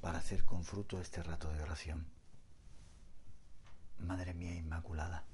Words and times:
para 0.00 0.18
hacer 0.18 0.44
con 0.44 0.64
fruto 0.64 1.00
este 1.00 1.22
rato 1.22 1.52
de 1.52 1.62
oración. 1.62 2.06
Madre 3.98 4.32
mía 4.34 4.54
Inmaculada, 4.54 5.24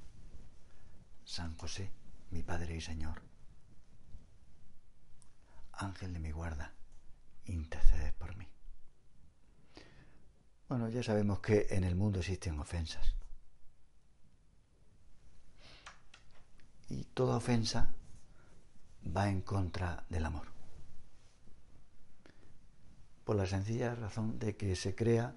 San 1.24 1.56
José, 1.56 1.92
mi 2.30 2.42
Padre 2.42 2.76
y 2.76 2.80
Señor, 2.80 3.22
Ángel 5.72 6.12
de 6.12 6.18
mi 6.18 6.30
guarda, 6.30 6.72
intercede 7.44 8.12
por 8.12 8.36
mí. 8.36 8.48
Bueno, 10.68 10.88
ya 10.88 11.02
sabemos 11.02 11.40
que 11.40 11.66
en 11.70 11.84
el 11.84 11.94
mundo 11.94 12.20
existen 12.20 12.58
ofensas. 12.58 13.14
Y 16.88 17.04
toda 17.04 17.36
ofensa 17.36 17.94
va 19.04 19.28
en 19.28 19.42
contra 19.42 20.06
del 20.08 20.24
amor 20.24 20.53
por 23.24 23.36
la 23.36 23.46
sencilla 23.46 23.94
razón 23.94 24.38
de 24.38 24.56
que 24.56 24.76
se 24.76 24.94
crea 24.94 25.34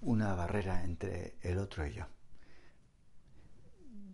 una 0.00 0.34
barrera 0.34 0.84
entre 0.84 1.36
el 1.40 1.58
otro 1.58 1.86
y 1.86 1.94
yo. 1.94 2.06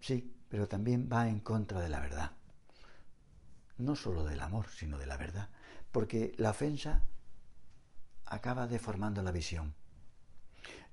Sí, 0.00 0.34
pero 0.48 0.69
también 0.69 1.08
va 1.12 1.28
en 1.28 1.41
contra 1.41 1.80
de 1.80 1.88
la 1.88 2.00
verdad. 2.00 2.33
No 3.77 3.97
solo 3.97 4.25
del 4.25 4.41
amor, 4.41 4.69
sino 4.69 4.98
de 4.98 5.06
la 5.06 5.16
verdad. 5.16 5.48
Porque 5.92 6.34
la 6.36 6.50
ofensa 6.50 7.02
acaba 8.25 8.66
deformando 8.66 9.22
la 9.22 9.32
visión. 9.32 9.75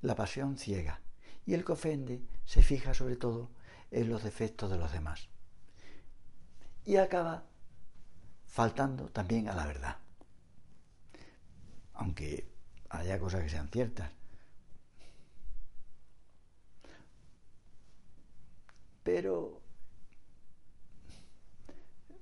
La 0.01 0.15
pasión 0.15 0.57
ciega. 0.57 1.01
Y 1.45 1.53
el 1.53 1.63
que 1.63 1.73
ofende 1.73 2.21
se 2.45 2.63
fija 2.63 2.93
sobre 2.93 3.17
todo 3.17 3.51
en 3.91 4.09
los 4.09 4.23
defectos 4.23 4.71
de 4.71 4.77
los 4.77 4.91
demás. 4.91 5.29
Y 6.85 6.97
acaba 6.97 7.43
faltando 8.45 9.09
también 9.09 9.47
a 9.49 9.55
la 9.55 9.65
verdad 9.65 10.04
aunque 11.95 12.47
haya 12.89 13.19
cosas 13.19 13.43
que 13.43 13.49
sean 13.49 13.69
ciertas. 13.69 14.11
Pero 19.03 19.61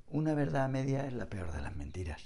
una 0.09 0.33
verdad 0.33 0.69
media 0.69 1.05
es 1.07 1.13
la 1.13 1.27
peor 1.27 1.51
de 1.51 1.61
las 1.61 1.75
mentiras. 1.75 2.21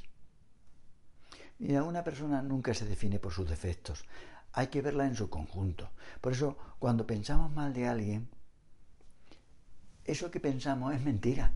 Mira, 1.59 1.84
una 1.84 2.03
persona 2.03 2.42
nunca 2.42 2.73
se 2.73 2.86
define 2.86 3.20
por 3.20 3.34
sus 3.34 3.50
defectos, 3.50 4.06
hay 4.53 4.68
que 4.68 4.81
verla 4.81 5.06
en 5.06 5.16
su 5.16 5.30
conjunto. 5.30 5.92
Por 6.22 6.34
eso, 6.34 6.58
cuando 6.80 7.08
pensamos 7.08 7.52
mal 7.52 7.73
de 7.73 7.88
alguien, 7.88 8.30
eso 10.03 10.31
que 10.31 10.40
pensamos 10.40 10.94
es 10.95 11.02
mentira, 11.02 11.53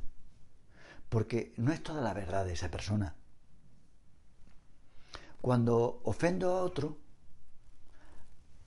porque 1.10 1.54
no 1.58 1.72
es 1.72 1.82
toda 1.82 2.02
la 2.02 2.14
verdad 2.14 2.46
de 2.46 2.54
esa 2.54 2.70
persona. 2.70 3.16
Cuando 5.42 6.02
ofendo 6.04 6.52
a 6.56 6.62
otro, 6.62 6.98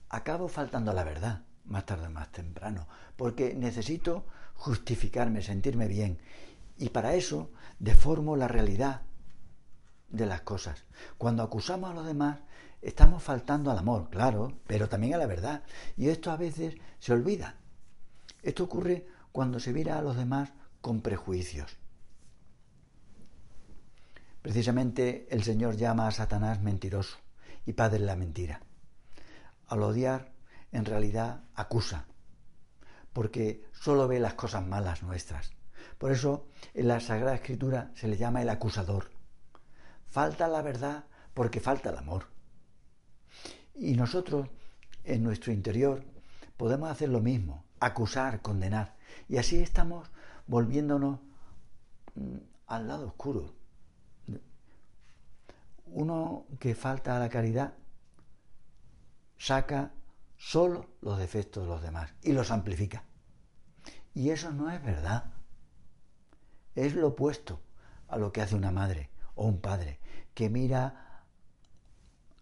acabo 0.09 0.47
faltando 0.47 0.91
a 0.91 0.93
la 0.93 1.03
verdad, 1.03 1.43
más 1.65 1.85
tarde 1.85 2.07
o 2.07 2.09
más 2.09 2.31
temprano, 2.31 2.87
porque 3.15 3.55
necesito 3.55 4.25
justificarme, 4.55 5.41
sentirme 5.41 5.87
bien. 5.87 6.19
Y 6.77 6.89
para 6.89 7.15
eso 7.15 7.51
deformo 7.79 8.35
la 8.35 8.47
realidad 8.47 9.01
de 10.09 10.25
las 10.25 10.41
cosas. 10.41 10.85
Cuando 11.17 11.43
acusamos 11.43 11.91
a 11.91 11.93
los 11.93 12.05
demás, 12.05 12.39
estamos 12.81 13.23
faltando 13.23 13.71
al 13.71 13.77
amor, 13.77 14.09
claro, 14.09 14.59
pero 14.67 14.89
también 14.89 15.15
a 15.15 15.17
la 15.17 15.27
verdad. 15.27 15.63
Y 15.97 16.09
esto 16.09 16.31
a 16.31 16.37
veces 16.37 16.75
se 16.99 17.13
olvida. 17.13 17.55
Esto 18.43 18.65
ocurre 18.65 19.07
cuando 19.31 19.59
se 19.59 19.73
mira 19.73 19.97
a 19.97 20.01
los 20.01 20.15
demás 20.15 20.51
con 20.81 21.01
prejuicios. 21.01 21.77
Precisamente 24.45 25.25
el 25.31 25.41
Señor 25.41 25.75
llama 25.75 26.07
a 26.07 26.11
Satanás 26.11 26.61
mentiroso 26.61 27.17
y 27.65 27.73
padre 27.73 27.97
de 27.97 28.05
la 28.05 28.15
mentira. 28.15 28.61
Al 29.65 29.81
odiar, 29.81 30.33
en 30.71 30.85
realidad 30.85 31.45
acusa, 31.55 32.05
porque 33.11 33.65
solo 33.71 34.07
ve 34.07 34.19
las 34.19 34.35
cosas 34.35 34.63
malas 34.63 35.01
nuestras. 35.01 35.51
Por 35.97 36.11
eso 36.11 36.45
en 36.75 36.89
la 36.89 36.99
Sagrada 36.99 37.33
Escritura 37.33 37.89
se 37.95 38.07
le 38.07 38.17
llama 38.17 38.43
el 38.43 38.49
acusador. 38.49 39.09
Falta 40.05 40.47
la 40.47 40.61
verdad 40.61 41.05
porque 41.33 41.59
falta 41.59 41.89
el 41.89 41.97
amor. 41.97 42.27
Y 43.73 43.95
nosotros, 43.95 44.47
en 45.03 45.23
nuestro 45.23 45.53
interior, 45.53 46.03
podemos 46.55 46.91
hacer 46.91 47.09
lo 47.09 47.19
mismo, 47.19 47.65
acusar, 47.79 48.43
condenar. 48.43 48.95
Y 49.27 49.37
así 49.37 49.57
estamos 49.57 50.07
volviéndonos 50.45 51.19
mm, 52.13 52.37
al 52.67 52.87
lado 52.87 53.07
oscuro, 53.07 53.64
uno 55.85 56.45
que 56.59 56.75
falta 56.75 57.15
a 57.15 57.19
la 57.19 57.29
caridad 57.29 57.73
saca 59.37 59.93
solo 60.37 60.89
los 61.01 61.17
defectos 61.17 61.63
de 61.63 61.69
los 61.69 61.81
demás 61.81 62.13
y 62.21 62.33
los 62.33 62.51
amplifica. 62.51 63.03
Y 64.13 64.29
eso 64.29 64.51
no 64.51 64.71
es 64.71 64.81
verdad. 64.83 65.33
Es 66.73 66.95
lo 66.95 67.09
opuesto 67.09 67.61
a 68.07 68.17
lo 68.17 68.31
que 68.31 68.41
hace 68.41 68.55
una 68.55 68.71
madre 68.71 69.09
o 69.35 69.45
un 69.45 69.59
padre 69.59 69.99
que 70.33 70.49
mira 70.49 71.23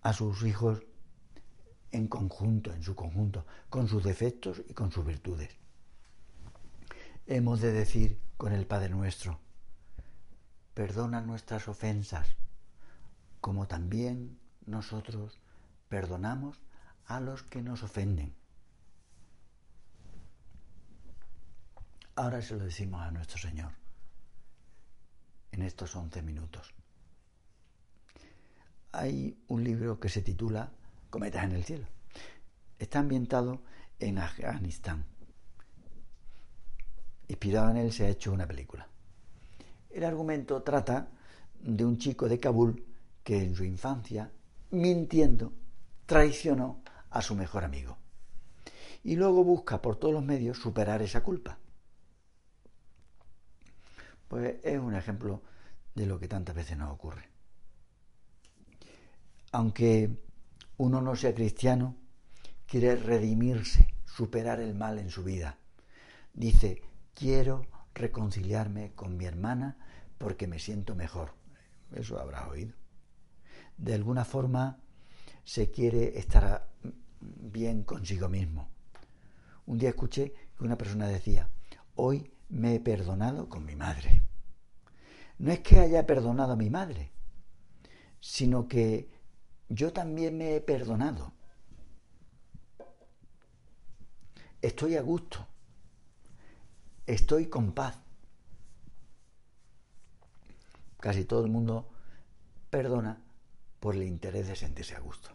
a 0.02 0.14
sus 0.14 0.44
hijos 0.44 0.84
en 1.92 2.08
conjunto, 2.08 2.74
en 2.74 2.84
su 2.84 2.96
conjunto, 2.96 3.46
con 3.70 3.88
sus 3.88 4.04
defectos 4.04 4.62
y 4.68 4.74
con 4.74 4.92
sus 4.92 5.06
virtudes. 5.06 5.56
Hemos 7.26 7.62
de 7.62 7.72
decir 7.72 8.20
con 8.36 8.52
el 8.52 8.66
Padre 8.66 8.90
nuestro, 8.90 9.40
perdona 10.74 11.22
nuestras 11.22 11.68
ofensas 11.68 12.36
como 13.44 13.68
también 13.68 14.40
nosotros 14.66 15.38
perdonamos 15.90 16.62
a 17.06 17.20
los 17.20 17.44
que 17.44 17.62
nos 17.62 17.84
ofenden. 17.84 18.34
Ahora 22.16 22.42
se 22.42 22.56
lo 22.56 22.64
decimos 22.64 23.02
a 23.02 23.12
nuestro 23.12 23.38
Señor 23.38 23.74
en 25.52 25.62
estos 25.62 25.94
once 25.98 26.22
minutos. 26.22 26.74
Hay 28.94 29.38
un 29.50 29.66
libro 29.66 30.00
que 30.00 30.08
se 30.08 30.22
titula 30.22 30.72
Cometas 31.10 31.44
en 31.44 31.52
el 31.52 31.66
cielo. 31.66 31.88
Está 32.80 33.00
ambientado 33.00 33.62
en 34.00 34.20
Afganistán. 34.20 35.04
Inspirado 37.28 37.72
en 37.72 37.76
él 37.76 37.92
se 37.92 38.06
ha 38.06 38.10
hecho 38.10 38.32
una 38.32 38.48
película. 38.48 38.88
El 39.90 40.06
argumento 40.06 40.64
trata 40.64 41.10
de 41.60 41.84
un 41.84 41.98
chico 41.98 42.30
de 42.30 42.40
Kabul 42.40 42.93
que 43.24 43.42
en 43.42 43.56
su 43.56 43.64
infancia, 43.64 44.32
mintiendo, 44.72 45.54
traicionó 46.06 46.84
a 47.10 47.22
su 47.22 47.36
mejor 47.36 47.64
amigo. 47.64 47.98
Y 49.04 49.16
luego 49.16 49.44
busca 49.44 49.82
por 49.82 49.98
todos 49.98 50.14
los 50.14 50.24
medios 50.24 50.58
superar 50.58 51.02
esa 51.02 51.24
culpa. 51.24 51.58
Pues 54.28 54.56
es 54.64 54.80
un 54.80 54.96
ejemplo 54.96 55.42
de 55.96 56.06
lo 56.06 56.20
que 56.20 56.28
tantas 56.28 56.56
veces 56.56 56.78
nos 56.78 56.92
ocurre. 56.92 57.30
Aunque 59.52 60.18
uno 60.78 61.02
no 61.02 61.16
sea 61.16 61.36
cristiano, 61.36 61.96
quiere 62.66 62.96
redimirse, 62.96 63.94
superar 64.06 64.60
el 64.60 64.74
mal 64.74 64.98
en 64.98 65.10
su 65.10 65.24
vida. 65.24 65.58
Dice, 66.34 66.82
quiero 67.14 67.68
reconciliarme 67.94 68.94
con 68.96 69.16
mi 69.18 69.26
hermana 69.26 69.78
porque 70.18 70.48
me 70.48 70.58
siento 70.58 70.96
mejor. 70.96 71.36
Eso 71.92 72.20
habrá 72.20 72.48
oído 72.48 72.83
de 73.78 73.94
alguna 73.94 74.26
forma 74.26 74.80
se 75.44 75.72
quiere 75.72 76.18
estar 76.18 76.70
bien 77.20 77.84
consigo 77.84 78.30
mismo. 78.30 78.70
Un 79.66 79.78
día 79.78 79.90
escuché 79.90 80.34
que 80.58 80.64
una 80.64 80.78
persona 80.78 81.08
decía, 81.08 81.50
hoy 81.96 82.32
me 82.50 82.76
he 82.76 82.80
perdonado 82.80 83.50
con 83.50 83.66
mi 83.66 83.76
madre. 83.76 84.24
No 85.40 85.52
es 85.52 85.60
que 85.62 85.80
haya 85.80 86.06
perdonado 86.06 86.54
a 86.54 86.58
mi 86.58 86.70
madre, 86.70 87.12
sino 88.20 88.68
que 88.68 89.10
yo 89.70 89.92
también 89.92 90.38
me 90.38 90.56
he 90.56 90.62
perdonado. 90.62 91.34
Estoy 94.62 94.96
a 94.96 95.02
gusto. 95.02 95.46
Estoy 97.06 97.48
con 97.48 97.74
paz. 97.74 97.98
Casi 101.00 101.26
todo 101.26 101.44
el 101.44 101.52
mundo 101.52 101.90
perdona 102.70 103.22
por 103.84 103.96
el 103.96 104.04
interés 104.04 104.48
de 104.48 104.56
sentirse 104.56 104.96
a 104.96 105.02
gusto. 105.02 105.30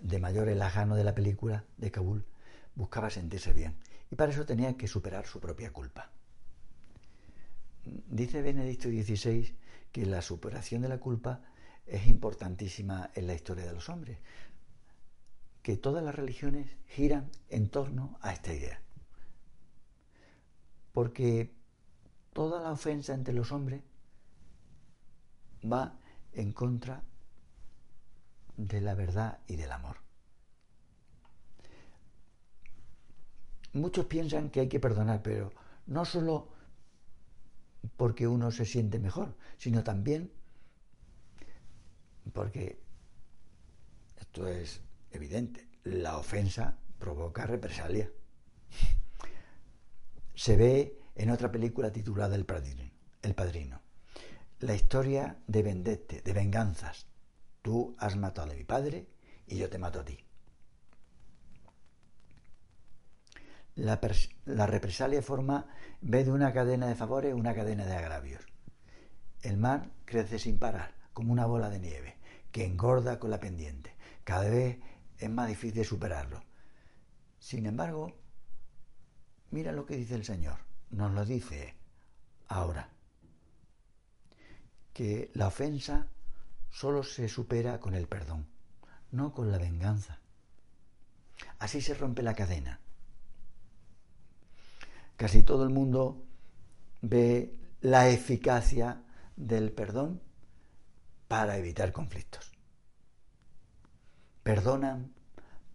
de 0.00 0.18
mayor 0.18 0.48
el 0.48 0.62
ajano 0.62 0.96
de 0.96 1.04
la 1.04 1.14
película 1.14 1.66
de 1.76 1.90
Kabul, 1.90 2.24
buscaba 2.74 3.10
sentirse 3.10 3.52
bien. 3.52 3.76
Y 4.10 4.16
para 4.16 4.32
eso 4.32 4.46
tenía 4.46 4.78
que 4.78 4.88
superar 4.88 5.26
su 5.26 5.40
propia 5.40 5.74
culpa. 5.74 6.10
Dice 7.84 8.40
Benedicto 8.40 8.88
XVI 8.88 9.54
que 9.92 10.06
la 10.06 10.22
superación 10.22 10.80
de 10.80 10.88
la 10.88 10.98
culpa 10.98 11.42
es 11.84 12.06
importantísima 12.06 13.10
en 13.14 13.26
la 13.26 13.34
historia 13.34 13.66
de 13.66 13.74
los 13.74 13.90
hombres, 13.90 14.16
que 15.62 15.76
todas 15.76 16.02
las 16.02 16.14
religiones 16.14 16.66
giran 16.86 17.30
en 17.50 17.68
torno 17.68 18.18
a 18.22 18.32
esta 18.32 18.54
idea. 18.54 18.80
Porque 20.92 21.52
toda 22.32 22.62
la 22.62 22.72
ofensa 22.72 23.12
entre 23.12 23.34
los 23.34 23.52
hombres 23.52 23.82
va 25.64 25.98
en 26.32 26.52
contra 26.52 27.02
de 28.56 28.80
la 28.80 28.94
verdad 28.94 29.40
y 29.46 29.56
del 29.56 29.72
amor. 29.72 29.96
Muchos 33.72 34.06
piensan 34.06 34.50
que 34.50 34.60
hay 34.60 34.68
que 34.68 34.80
perdonar, 34.80 35.22
pero 35.22 35.52
no 35.86 36.04
solo 36.04 36.48
porque 37.96 38.26
uno 38.26 38.50
se 38.50 38.64
siente 38.64 38.98
mejor, 38.98 39.36
sino 39.56 39.84
también 39.84 40.32
porque 42.32 42.80
esto 44.16 44.46
es 44.46 44.80
evidente, 45.10 45.68
la 45.84 46.18
ofensa 46.18 46.78
provoca 46.98 47.46
represalia. 47.46 48.10
Se 50.34 50.56
ve 50.56 51.00
en 51.14 51.30
otra 51.30 51.50
película 51.50 51.92
titulada 51.92 52.36
El 52.36 52.44
Padrino, 52.44 52.90
El 53.22 53.34
Padrino. 53.34 53.87
La 54.60 54.74
historia 54.74 55.38
de 55.46 55.62
vendette, 55.62 56.24
de 56.24 56.32
venganzas. 56.32 57.06
Tú 57.62 57.94
has 57.96 58.16
matado 58.16 58.50
a 58.50 58.54
mi 58.56 58.64
padre 58.64 59.06
y 59.46 59.56
yo 59.56 59.70
te 59.70 59.78
mato 59.78 60.00
a 60.00 60.04
ti. 60.04 60.18
La, 63.76 64.66
represalia 64.66 65.22
forma, 65.22 65.68
vez 66.00 66.26
de 66.26 66.32
una 66.32 66.52
cadena 66.52 66.88
de 66.88 66.96
favores, 66.96 67.34
una 67.34 67.54
cadena 67.54 67.86
de 67.86 67.94
agravios. 67.94 68.44
El 69.42 69.58
mar 69.58 69.92
crece 70.04 70.40
sin 70.40 70.58
parar, 70.58 70.92
como 71.12 71.32
una 71.32 71.46
bola 71.46 71.70
de 71.70 71.78
nieve, 71.78 72.16
que 72.50 72.64
engorda 72.64 73.20
con 73.20 73.30
la 73.30 73.38
pendiente. 73.38 73.94
Cada 74.24 74.48
vez 74.48 74.80
es 75.18 75.30
más 75.30 75.46
difícil 75.46 75.84
superarlo. 75.84 76.42
Sin 77.38 77.64
embargo, 77.66 78.12
mira 79.52 79.70
lo 79.70 79.86
que 79.86 79.96
dice 79.96 80.16
el 80.16 80.24
Señor. 80.24 80.58
Nos 80.90 81.12
lo 81.12 81.24
dice 81.24 81.76
ahora. 82.48 82.97
Que 84.98 85.30
la 85.34 85.46
ofensa 85.46 86.08
solo 86.70 87.04
se 87.04 87.28
supera 87.28 87.78
con 87.78 87.94
el 87.94 88.08
perdón, 88.08 88.48
no 89.12 89.32
con 89.32 89.52
la 89.52 89.58
venganza. 89.58 90.18
Así 91.60 91.80
se 91.80 91.94
rompe 91.94 92.24
la 92.24 92.34
cadena. 92.34 92.80
Casi 95.16 95.44
todo 95.44 95.62
el 95.62 95.70
mundo 95.70 96.26
ve 97.00 97.56
la 97.80 98.08
eficacia 98.08 99.04
del 99.36 99.70
perdón 99.70 100.20
para 101.28 101.58
evitar 101.58 101.92
conflictos. 101.92 102.50
Perdonan 104.42 105.14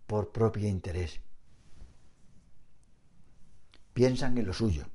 por 0.06 0.34
propio 0.34 0.68
interés. 0.68 1.22
Piensan 3.94 4.38
en 4.38 4.48
lo 4.48 4.54
suyo, 4.54 4.86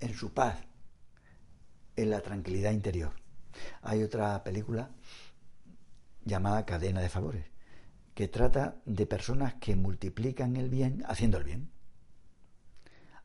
en 0.00 0.14
su 0.14 0.32
paz, 0.32 0.56
en 1.96 2.08
la 2.08 2.22
tranquilidad 2.22 2.72
interior. 2.72 3.25
Hay 3.82 4.02
otra 4.02 4.42
película 4.42 4.90
llamada 6.24 6.66
Cadena 6.66 7.00
de 7.00 7.08
Favores, 7.08 7.46
que 8.14 8.28
trata 8.28 8.76
de 8.84 9.06
personas 9.06 9.54
que 9.54 9.76
multiplican 9.76 10.56
el 10.56 10.68
bien 10.68 11.04
haciendo 11.06 11.38
el 11.38 11.44
bien. 11.44 11.70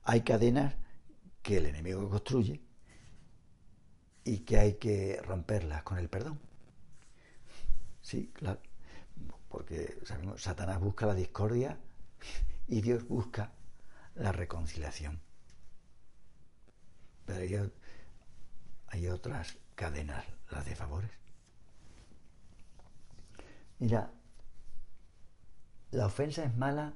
Hay 0.04 0.22
cadenas 0.22 0.76
que 1.42 1.58
el 1.58 1.66
enemigo 1.66 2.10
construye 2.10 2.62
y 4.24 4.40
que 4.40 4.60
hay 4.60 4.74
que 4.76 5.20
romperlas 5.24 5.84
con 5.84 5.98
el 5.98 6.10
perdón. 6.10 6.40
Sí, 8.02 8.32
claro, 8.34 8.60
porque 9.50 9.98
Satanás 10.38 10.80
busca 10.80 11.06
la 11.06 11.16
discordia 11.16 11.78
y 12.68 12.82
Dios 12.82 13.08
busca 13.08 13.52
la 14.16 14.32
reconciliación. 14.32 15.20
Pero 17.26 17.40
hay, 17.40 17.72
hay 18.88 19.08
otras 19.08 19.58
cadenas, 19.82 20.24
las 20.52 20.64
de 20.64 20.76
favores. 20.76 21.10
Mira, 23.80 24.14
la 25.90 26.06
ofensa 26.06 26.44
es 26.44 26.56
mala 26.56 26.94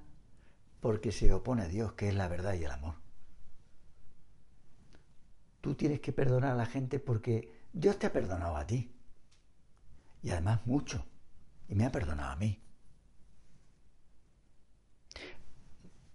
porque 0.81 1.11
se 1.11 1.33
opone 1.33 1.63
a 1.63 1.67
Dios, 1.67 1.93
que 1.93 2.09
es 2.09 2.13
la 2.13 2.27
verdad 2.27 2.53
y 2.53 2.63
el 2.63 2.69
amor. 2.69 2.93
Tú 5.61 5.73
tienes 5.73 5.99
que 5.99 6.13
perdonar 6.13 6.51
a 6.51 6.55
la 6.55 6.67
gente 6.67 6.99
porque 6.99 7.59
Dios 7.73 7.97
te 7.97 8.05
ha 8.05 8.13
perdonado 8.13 8.55
a 8.55 8.67
ti. 8.67 8.95
Y 10.21 10.29
además 10.29 10.67
mucho. 10.67 11.07
Y 11.67 11.73
me 11.73 11.87
ha 11.87 11.91
perdonado 11.91 12.33
a 12.33 12.35
mí. 12.35 12.61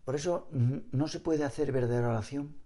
Por 0.04 0.14
eso 0.14 0.48
no 0.52 1.08
se 1.08 1.18
puede 1.18 1.42
hacer 1.42 1.72
verdadera 1.72 2.10
oración 2.10 2.59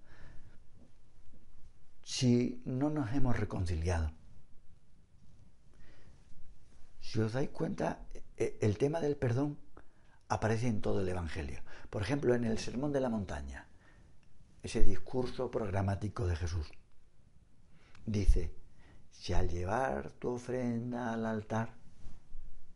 si 2.05 2.63
no 2.65 2.91
nos 2.91 3.13
hemos 3.13 3.37
reconciliado. 3.37 4.13
Si 7.01 7.21
os 7.21 7.33
dais 7.33 7.51
cuenta, 7.51 8.07
e, 8.37 8.59
el 8.61 8.79
tema 8.79 9.01
del 9.01 9.17
perdón 9.17 9.59
aparece 10.29 10.69
en 10.69 10.81
todo 10.81 11.01
el 11.01 11.09
Evangelio. 11.09 11.61
Por 11.91 12.03
ejemplo, 12.03 12.35
en 12.35 12.45
el 12.45 12.59
Sermón 12.59 12.93
de 12.93 13.01
la 13.01 13.09
Montaña 13.09 13.69
ese 14.65 14.83
discurso 14.83 15.51
programático 15.51 16.27
de 16.27 16.37
Jesús. 16.37 16.73
Dice, 18.07 18.55
si 19.11 19.35
al 19.35 19.51
llevar 19.51 20.11
tu 20.13 20.31
ofrenda 20.31 21.13
al 21.13 21.27
altar, 21.27 21.75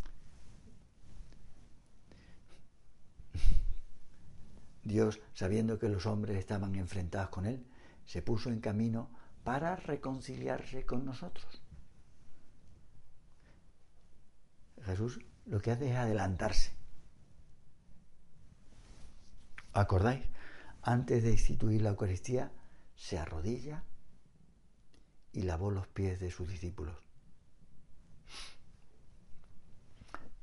Dios, 4.82 5.20
sabiendo 5.34 5.78
que 5.78 5.90
los 5.90 6.06
hombres 6.06 6.38
estaban 6.38 6.74
enfrentados 6.74 7.28
con 7.28 7.44
Él, 7.44 7.66
se 8.06 8.22
puso 8.22 8.50
en 8.50 8.60
camino 8.60 9.10
para 9.44 9.76
reconciliarse 9.76 10.84
con 10.86 11.04
nosotros. 11.04 11.62
Jesús 14.82 15.20
lo 15.46 15.60
que 15.60 15.70
hace 15.70 15.90
es 15.90 15.96
adelantarse. 15.96 16.72
¿Acordáis? 19.72 20.28
antes 20.82 21.22
de 21.22 21.30
instituir 21.30 21.80
la 21.80 21.90
Eucaristía, 21.90 22.52
se 22.96 23.18
arrodilla 23.18 23.84
y 25.32 25.42
lavó 25.42 25.70
los 25.70 25.86
pies 25.86 26.20
de 26.20 26.30
sus 26.30 26.48
discípulos. 26.48 26.96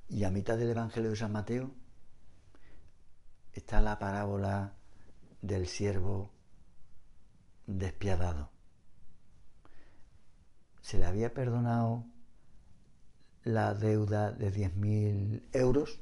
Y 0.07 0.24
a 0.24 0.31
mitad 0.31 0.57
del 0.57 0.72
Evangelio 0.72 1.12
de 1.12 1.15
San 1.15 1.34
Mateo 1.34 1.72
está 3.53 3.81
la 3.81 4.00
parábola 4.00 4.74
del 5.41 5.67
siervo 5.67 6.31
despiadado. 7.77 8.49
Se 10.81 10.97
le 10.97 11.05
había 11.05 11.33
perdonado 11.33 12.05
la 13.43 13.73
deuda 13.75 14.31
de 14.31 14.51
10.000 14.51 15.43
euros 15.53 15.99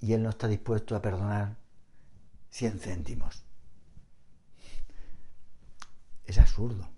y 0.00 0.12
él 0.12 0.22
no 0.22 0.30
está 0.30 0.48
dispuesto 0.48 0.96
a 0.96 1.02
perdonar 1.02 1.56
100 2.50 2.80
céntimos. 2.80 3.44
Es 6.24 6.38
absurdo. 6.38 6.88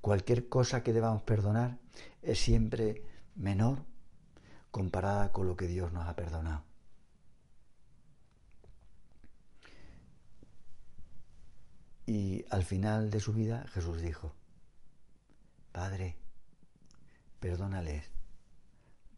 Cualquier 0.00 0.48
cosa 0.48 0.82
que 0.82 0.92
debamos 0.92 1.22
perdonar 1.22 1.78
es 2.22 2.38
siempre 2.38 3.02
menor 3.34 3.84
comparada 4.70 5.32
con 5.32 5.48
lo 5.48 5.56
que 5.56 5.66
Dios 5.66 5.92
nos 5.92 6.06
ha 6.06 6.14
perdonado. 6.14 6.67
Y 12.08 12.46
al 12.48 12.64
final 12.64 13.10
de 13.10 13.20
su 13.20 13.34
vida 13.34 13.66
Jesús 13.68 14.00
dijo, 14.00 14.34
Padre, 15.72 16.16
perdónales, 17.38 18.10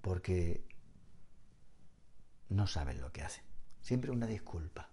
porque 0.00 0.66
no 2.48 2.66
saben 2.66 3.00
lo 3.00 3.12
que 3.12 3.22
hacen 3.22 3.44
siempre 3.80 4.10
una 4.10 4.26
disculpa. 4.26 4.88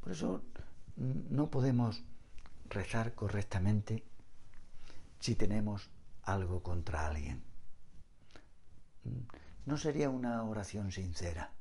Por 0.00 0.12
eso 0.12 0.42
no 0.96 1.50
podemos 1.50 2.04
rezar 2.68 3.14
correctamente 3.14 4.04
si 5.20 5.34
tenemos 5.34 5.90
algo 6.22 6.62
contra 6.62 7.06
alguien. 7.06 7.42
No 9.66 9.78
sería 9.78 10.10
una 10.10 10.42
oración 10.44 10.92
sincera. 10.92 11.52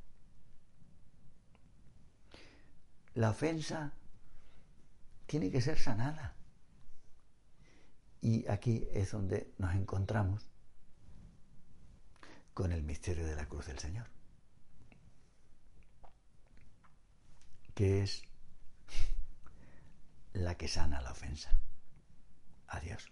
La 3.15 3.29
ofensa 3.29 3.93
tiene 5.25 5.51
que 5.51 5.61
ser 5.61 5.77
sanada. 5.77 6.35
Y 8.21 8.47
aquí 8.47 8.87
es 8.93 9.11
donde 9.11 9.53
nos 9.57 9.75
encontramos 9.75 10.47
con 12.53 12.71
el 12.71 12.83
misterio 12.83 13.25
de 13.25 13.35
la 13.35 13.47
cruz 13.47 13.67
del 13.67 13.79
Señor, 13.79 14.07
que 17.73 18.03
es 18.03 18.23
la 20.33 20.55
que 20.55 20.67
sana 20.67 21.01
la 21.01 21.11
ofensa 21.11 21.59
a 22.67 22.79
Dios. 22.79 23.11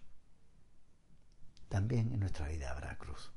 También 1.68 2.12
en 2.12 2.20
nuestra 2.20 2.48
vida 2.48 2.70
habrá 2.70 2.96
cruz. 2.98 3.32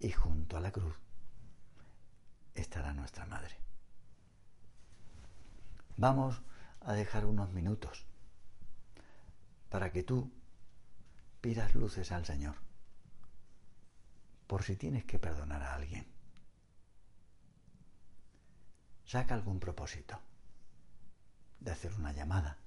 Y 0.00 0.10
junto 0.12 0.56
a 0.56 0.60
la 0.60 0.72
cruz 0.72 0.96
estará 2.54 2.92
nuestra 2.92 3.26
madre. 3.26 3.67
Vamos 5.98 6.40
a 6.80 6.92
dejar 6.92 7.26
unos 7.26 7.52
minutos 7.52 8.06
para 9.68 9.90
que 9.90 10.04
tú 10.04 10.30
pidas 11.40 11.74
luces 11.74 12.12
al 12.12 12.24
Señor 12.24 12.54
por 14.46 14.62
si 14.62 14.76
tienes 14.76 15.04
que 15.04 15.18
perdonar 15.18 15.60
a 15.60 15.74
alguien. 15.74 16.06
Saca 19.04 19.34
algún 19.34 19.58
propósito 19.58 20.20
de 21.58 21.72
hacer 21.72 21.92
una 21.94 22.12
llamada 22.12 22.58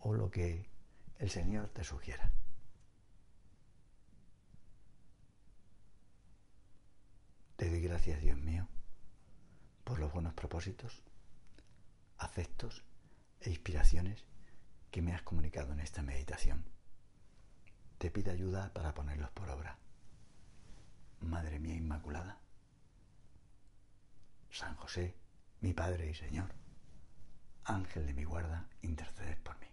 o 0.00 0.12
lo 0.14 0.32
que 0.32 0.68
el 1.20 1.30
Señor 1.30 1.68
te 1.68 1.84
sugiera. 1.84 2.32
Te 7.54 7.70
doy 7.70 7.82
gracias, 7.82 8.20
Dios 8.20 8.38
mío, 8.38 8.66
por 9.90 9.98
los 9.98 10.12
buenos 10.12 10.34
propósitos, 10.34 11.02
afectos 12.16 12.84
e 13.40 13.50
inspiraciones 13.50 14.24
que 14.92 15.02
me 15.02 15.12
has 15.12 15.22
comunicado 15.22 15.72
en 15.72 15.80
esta 15.80 16.00
meditación. 16.00 16.64
Te 17.98 18.08
pido 18.12 18.30
ayuda 18.30 18.72
para 18.72 18.94
ponerlos 18.94 19.32
por 19.32 19.50
obra. 19.50 19.78
Madre 21.18 21.58
mía 21.58 21.74
Inmaculada, 21.74 22.38
San 24.48 24.76
José, 24.76 25.16
mi 25.60 25.72
Padre 25.72 26.08
y 26.08 26.14
Señor, 26.14 26.54
Ángel 27.64 28.06
de 28.06 28.14
mi 28.14 28.22
guarda, 28.22 28.68
interceded 28.82 29.38
por 29.42 29.58
mí. 29.58 29.66